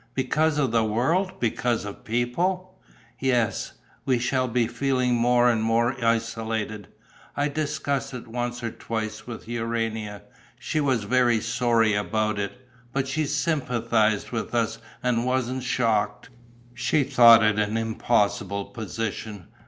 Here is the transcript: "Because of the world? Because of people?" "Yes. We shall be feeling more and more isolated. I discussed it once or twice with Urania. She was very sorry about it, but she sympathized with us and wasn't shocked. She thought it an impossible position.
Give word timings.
"Because 0.15 0.57
of 0.57 0.71
the 0.71 0.83
world? 0.83 1.39
Because 1.39 1.85
of 1.85 2.03
people?" 2.03 2.75
"Yes. 3.19 3.73
We 4.03 4.17
shall 4.17 4.47
be 4.47 4.65
feeling 4.65 5.13
more 5.13 5.47
and 5.47 5.61
more 5.61 5.93
isolated. 6.03 6.87
I 7.37 7.49
discussed 7.49 8.11
it 8.15 8.27
once 8.27 8.63
or 8.63 8.71
twice 8.71 9.27
with 9.27 9.47
Urania. 9.47 10.23
She 10.57 10.79
was 10.79 11.03
very 11.03 11.39
sorry 11.39 11.93
about 11.93 12.39
it, 12.39 12.67
but 12.91 13.07
she 13.07 13.27
sympathized 13.27 14.31
with 14.31 14.55
us 14.55 14.79
and 15.03 15.23
wasn't 15.23 15.61
shocked. 15.61 16.31
She 16.73 17.03
thought 17.03 17.43
it 17.43 17.59
an 17.59 17.77
impossible 17.77 18.65
position. 18.65 19.49